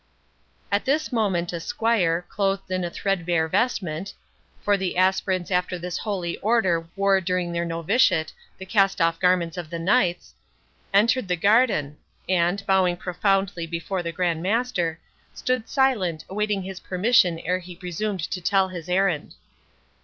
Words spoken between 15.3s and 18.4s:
stood silent, awaiting his permission ere he presumed